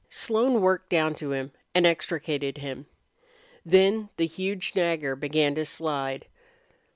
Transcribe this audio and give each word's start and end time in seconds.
Slone 0.09 0.61
worked 0.61 0.89
down 0.89 1.13
to 1.13 1.31
him 1.31 1.51
and 1.75 1.85
extricated 1.85 2.57
him. 2.57 2.87
Then 3.63 4.09
the 4.17 4.25
huge 4.25 4.73
Nagger 4.75 5.15
began 5.15 5.53
to 5.53 5.63
slide. 5.63 6.25